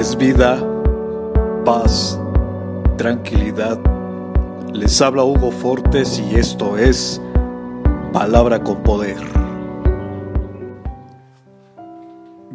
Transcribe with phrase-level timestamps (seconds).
[0.00, 0.58] es vida,
[1.62, 2.18] paz,
[2.96, 3.78] tranquilidad.
[4.72, 7.20] Les habla Hugo Fortes y esto es
[8.10, 9.18] Palabra con Poder.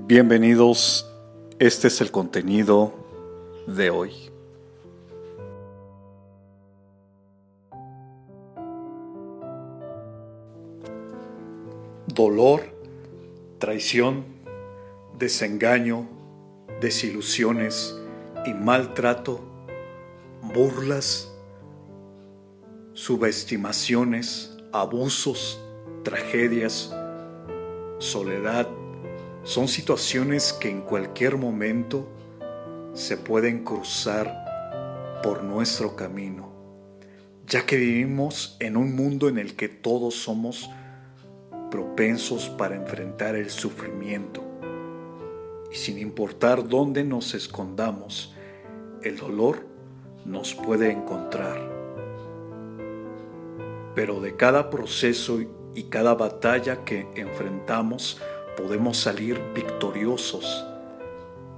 [0.07, 1.07] Bienvenidos,
[1.59, 2.93] este es el contenido
[3.67, 4.11] de hoy.
[12.07, 12.61] Dolor,
[13.59, 14.25] traición,
[15.19, 16.07] desengaño,
[16.81, 17.95] desilusiones
[18.45, 19.41] y maltrato,
[20.41, 21.31] burlas,
[22.93, 25.61] subestimaciones, abusos,
[26.03, 26.93] tragedias,
[27.99, 28.67] soledad,
[29.43, 32.07] son situaciones que en cualquier momento
[32.93, 36.51] se pueden cruzar por nuestro camino,
[37.47, 40.69] ya que vivimos en un mundo en el que todos somos
[41.71, 44.44] propensos para enfrentar el sufrimiento
[45.75, 48.33] y sin importar dónde nos escondamos,
[49.03, 49.67] el dolor
[50.23, 51.69] nos puede encontrar.
[53.93, 55.41] Pero de cada proceso
[55.73, 58.21] y cada batalla que enfrentamos
[58.55, 60.65] podemos salir victoriosos.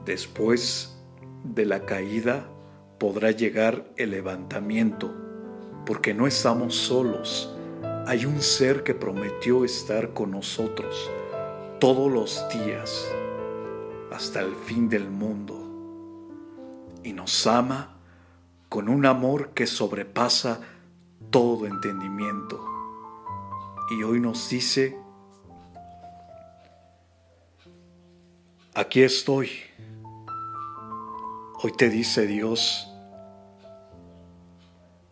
[0.04, 0.98] Después
[1.44, 2.50] de la caída
[2.98, 5.14] podrá llegar el levantamiento,
[5.86, 7.56] porque no estamos solos.
[8.08, 11.08] Hay un ser que prometió estar con nosotros
[11.80, 13.08] todos los días
[14.11, 15.67] hasta el fin del mundo
[17.03, 17.97] y nos ama
[18.69, 20.61] con un amor que sobrepasa
[21.30, 22.64] todo entendimiento.
[23.89, 24.97] Y hoy nos dice,
[28.73, 29.49] aquí estoy.
[31.64, 32.92] Hoy te dice Dios,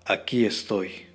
[0.06, 1.15] aquí estoy.